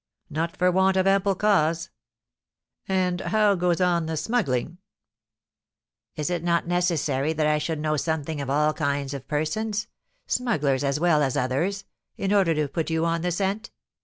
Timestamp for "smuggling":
4.17-4.79